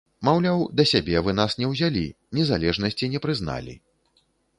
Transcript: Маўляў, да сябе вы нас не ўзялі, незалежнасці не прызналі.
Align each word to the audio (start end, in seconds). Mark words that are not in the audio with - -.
Маўляў, 0.27 0.61
да 0.77 0.85
сябе 0.91 1.21
вы 1.27 1.35
нас 1.39 1.55
не 1.59 1.69
ўзялі, 1.73 2.03
незалежнасці 2.39 3.11
не 3.17 3.21
прызналі. 3.27 3.77